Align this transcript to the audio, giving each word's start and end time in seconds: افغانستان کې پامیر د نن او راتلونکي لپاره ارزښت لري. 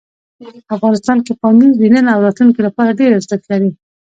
افغانستان 0.75 1.17
کې 1.25 1.33
پامیر 1.41 1.71
د 1.77 1.81
نن 1.93 2.05
او 2.13 2.19
راتلونکي 2.25 2.61
لپاره 2.67 2.89
ارزښت 3.17 3.43
لري. 3.51 3.71